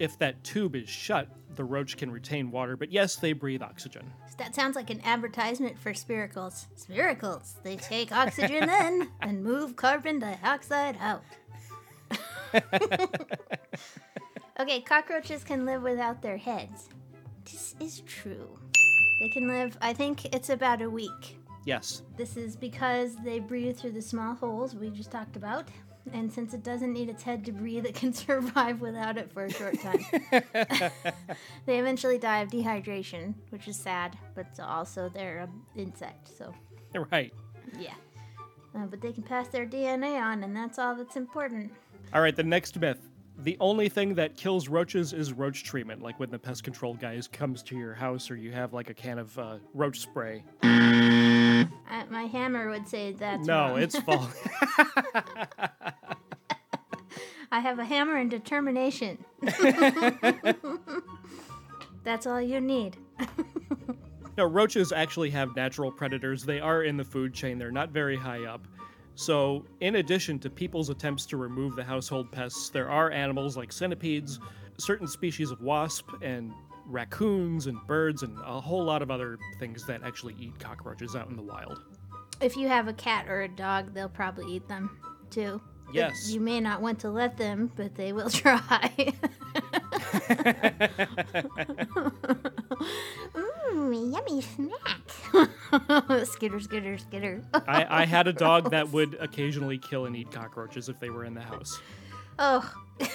[0.04, 4.12] If that tube is shut, the roach can retain water, but yes, they breathe oxygen.
[4.38, 6.66] That sounds like an advertisement for spiracles.
[6.78, 7.54] Spiracles.
[7.64, 11.24] They take oxygen in and move carbon dioxide out.
[14.60, 16.90] okay, cockroaches can live without their heads.
[17.46, 18.60] This is true.
[19.22, 21.40] They can live, I think it's about a week.
[21.66, 22.02] Yes.
[22.18, 25.70] This is because they breathe through the small holes we just talked about.
[26.12, 29.46] And since it doesn't need its head to breathe, it can survive without it for
[29.46, 30.04] a short time.
[31.66, 36.54] they eventually die of dehydration, which is sad, but also they're an insect, so
[37.12, 37.34] Right.
[37.80, 37.94] yeah.
[38.76, 41.72] Uh, but they can pass their DNA on, and that's all that's important.
[42.14, 43.00] All right, the next myth.
[43.40, 47.28] The only thing that kills roaches is roach treatment, like when the pest control guys
[47.28, 50.44] comes to your house or you have like a can of uh, roach spray.
[50.62, 51.66] Uh,
[52.12, 53.82] my hammer would say that's no, wrong.
[53.82, 54.38] it's false.
[57.54, 59.24] I have a hammer and determination.
[62.04, 62.98] that's all you need.
[64.40, 66.44] no, roaches actually have natural predators.
[66.46, 67.60] They are in the food chain.
[67.60, 68.68] They're not very high up.
[69.14, 73.72] So, in addition to people's attempts to remove the household pests, there are animals like
[73.72, 74.40] centipedes,
[74.80, 76.52] certain species of wasp, and
[76.88, 81.30] raccoons and birds, and a whole lot of other things that actually eat cockroaches out
[81.30, 81.84] in the wild.
[82.42, 84.98] If you have a cat or a dog, they'll probably eat them
[85.30, 85.62] too.
[85.86, 86.32] But Yes.
[86.32, 89.14] You may not want to let them, but they will try.
[93.34, 96.26] Mmm, yummy snack.
[96.26, 97.44] skitter, skitter, skitter.
[97.68, 101.26] I, I had a dog that would occasionally kill and eat cockroaches if they were
[101.26, 101.80] in the house.
[102.40, 102.68] Oh,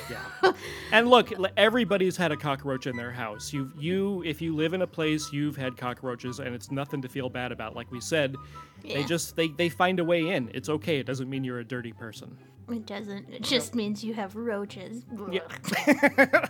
[0.09, 0.53] Yeah.
[0.93, 3.53] And look, everybody's had a cockroach in their house.
[3.53, 7.09] You you if you live in a place, you've had cockroaches and it's nothing to
[7.09, 7.75] feel bad about.
[7.75, 8.37] Like we said,
[8.83, 10.51] they just they they find a way in.
[10.55, 10.99] It's okay.
[10.99, 12.37] It doesn't mean you're a dirty person.
[12.71, 13.29] It doesn't.
[13.31, 15.05] It just means you have roaches.
[15.31, 15.41] Yeah.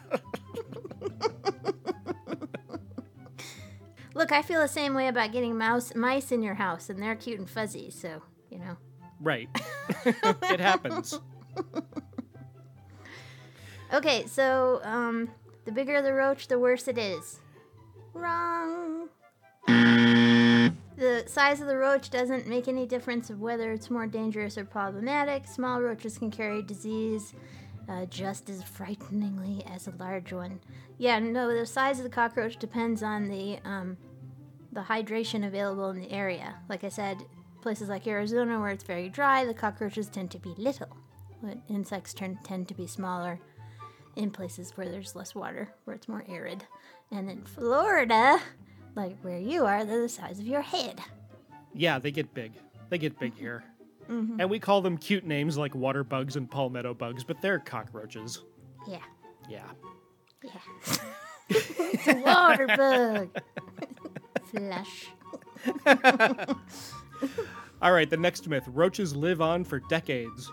[4.14, 7.14] Look, I feel the same way about getting mouse mice in your house, and they're
[7.14, 7.90] cute and fuzzy.
[7.90, 8.76] So you know.
[9.20, 9.48] Right.
[10.04, 11.18] it happens.
[13.92, 15.30] Okay, so um,
[15.64, 17.40] the bigger the roach, the worse it is.
[18.12, 19.08] Wrong.
[20.98, 24.64] The size of the roach doesn't make any difference of whether it's more dangerous or
[24.64, 25.46] problematic.
[25.46, 27.34] Small roaches can carry disease
[27.88, 30.58] uh, just as frighteningly as a large one.
[30.98, 33.96] Yeah, no, the size of the cockroach depends on the um,
[34.72, 36.56] the hydration available in the area.
[36.68, 37.24] Like I said,
[37.62, 40.96] places like Arizona where it's very dry, the cockroaches tend to be little.
[41.40, 43.38] But insects turn, tend to be smaller
[44.16, 46.64] in places where there's less water, where it's more arid.
[47.12, 48.40] And in Florida,
[48.98, 51.00] like where you are, they're the size of your head.
[51.72, 52.52] Yeah, they get big.
[52.90, 53.62] They get big here.
[54.10, 54.36] Mhm.
[54.40, 58.42] And we call them cute names like water bugs and palmetto bugs, but they're cockroaches.
[58.88, 58.98] Yeah.
[59.48, 59.64] Yeah.
[60.42, 60.96] Yeah.
[61.48, 63.40] it's a water bug.
[64.50, 65.06] Flush.
[67.80, 70.50] All right, the next myth roaches live on for decades.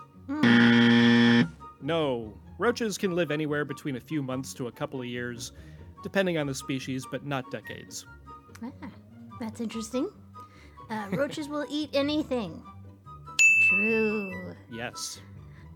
[1.82, 5.52] No, roaches can live anywhere between a few months to a couple of years,
[6.02, 8.06] depending on the species, but not decades.
[8.62, 8.70] Ah,
[9.40, 10.08] that's interesting.
[10.90, 12.62] Uh, roaches will eat anything.
[13.68, 14.54] True.
[14.70, 15.20] Yes.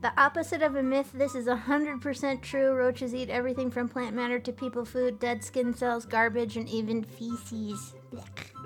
[0.03, 2.73] The opposite of a myth, this is 100% true.
[2.75, 7.05] Roaches eat everything from plant matter to people food, dead skin cells, garbage, and even
[7.05, 7.95] feces.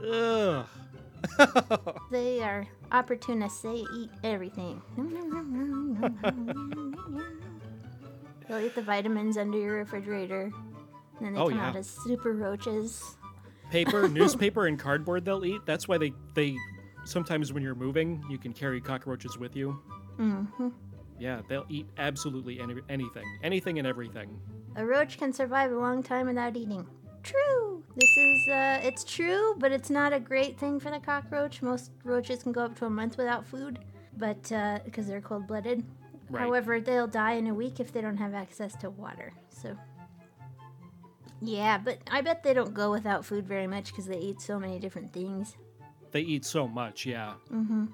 [0.09, 0.67] Ugh.
[2.11, 3.63] They are opportunists.
[3.63, 4.83] They eat everything.
[8.47, 10.53] They'll eat the vitamins under your refrigerator.
[11.19, 11.69] And then they Oh, come yeah.
[11.71, 13.17] out as super roaches.
[13.71, 15.61] Paper, newspaper, and cardboard they'll eat.
[15.67, 16.57] That's why they, they
[17.05, 19.73] sometimes when you're moving, you can carry cockroaches with you.
[20.17, 20.69] hmm
[21.19, 23.25] Yeah, they'll eat absolutely any, anything.
[23.43, 24.39] Anything and everything.
[24.77, 26.87] A roach can survive a long time without eating.
[27.23, 27.83] True.
[27.97, 31.63] This is, uh, it's true, but it's not a great thing for the cockroach.
[31.63, 33.79] Most roaches can go up to a month without food,
[34.17, 35.85] but, uh, because they're cold blooded.
[36.29, 36.41] Right.
[36.43, 39.33] However, they'll die in a week if they don't have access to water.
[39.49, 39.77] So,
[41.49, 44.59] yeah, but I bet they don't go without food very much because they eat so
[44.59, 45.57] many different things.
[46.11, 47.35] They eat so much, yeah.
[47.53, 47.87] Mm-hmm.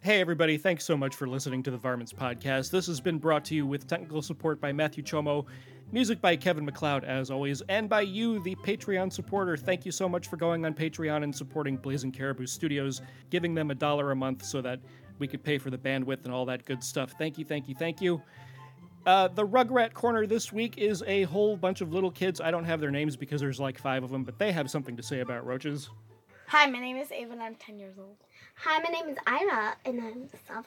[0.00, 2.70] Hey, everybody, thanks so much for listening to the Varmints Podcast.
[2.70, 5.46] This has been brought to you with technical support by Matthew Chomo,
[5.90, 9.56] music by Kevin MacLeod, as always, and by you, the Patreon supporter.
[9.56, 13.70] Thank you so much for going on Patreon and supporting Blazing Caribou Studios, giving them
[13.70, 14.80] a dollar a month so that
[15.18, 17.14] we could pay for the bandwidth and all that good stuff.
[17.18, 18.22] Thank you, thank you, thank you.
[19.06, 22.40] Uh, the Rugrat Corner this week is a whole bunch of little kids.
[22.40, 24.96] I don't have their names because there's like five of them, but they have something
[24.96, 25.90] to say about roaches.
[26.48, 28.16] Hi, my name is Ava and I'm 10 years old.
[28.56, 30.64] Hi, my name is Ira and I'm seven.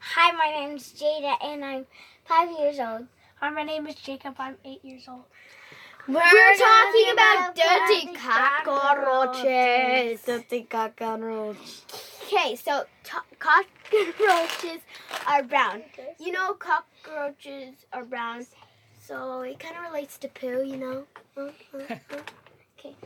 [0.00, 1.86] Hi, my name is Jada and I'm
[2.26, 3.08] 5 years old.
[3.40, 4.36] Hi, my name is Jacob.
[4.38, 5.24] I'm eight years old.
[6.08, 10.22] We're, talking about dirty cockroaches.
[10.22, 11.56] Dirty cockroach.
[12.26, 14.80] Okay, so to- cockroaches
[15.28, 15.82] are brown.
[16.18, 18.46] You know, cockroaches are brown,
[19.00, 20.64] so it kind of relates to poo.
[20.64, 21.04] You know.
[21.36, 22.16] Uh, uh, uh.
[22.78, 22.96] Okay.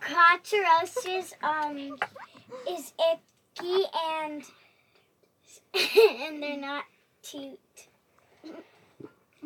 [0.00, 1.96] Cockroaches um
[2.68, 4.42] is icky and
[5.74, 6.84] and they're not
[7.22, 7.58] cute.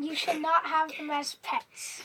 [0.01, 2.05] You should not have them as pets.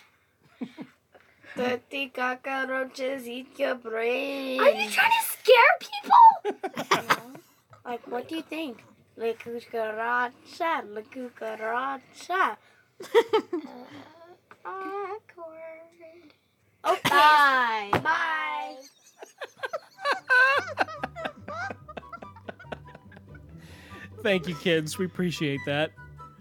[1.57, 4.59] Dirty cockroaches eat your brain.
[4.61, 7.33] Are you trying to scare people?
[7.85, 8.83] Like, what do you think?
[9.15, 12.57] La cucaracha, la cucaracha.
[14.65, 14.65] Awkward.
[16.83, 17.09] Uh, okay.
[17.09, 17.89] Bye.
[18.03, 18.75] Bye.
[24.23, 24.97] Thank you, kids.
[24.97, 25.91] We appreciate that.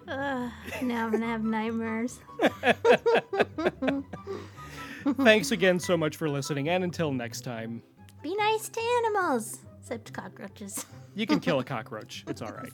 [0.08, 0.50] Ugh,
[0.82, 2.20] now I'm gonna have nightmares.
[5.14, 7.82] Thanks again so much for listening, and until next time,
[8.22, 10.84] Be nice to animals, except cockroaches.
[11.14, 12.24] you can kill a cockroach.
[12.26, 12.72] It's all right.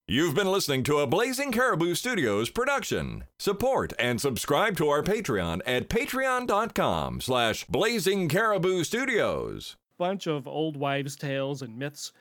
[0.07, 3.25] You've been listening to a Blazing Caribou Studios production.
[3.39, 9.77] Support and subscribe to our Patreon at patreon.com slash blazing caribou studios.
[9.99, 12.13] Bunch of old wives' tales and myths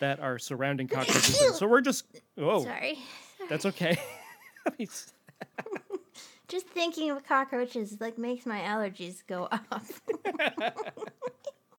[0.00, 1.56] that are surrounding cockroaches.
[1.58, 2.04] so we're just.
[2.38, 2.98] Oh, Sorry.
[3.48, 3.96] that's okay.
[6.48, 9.66] Just thinking of cockroaches like makes my allergies go up.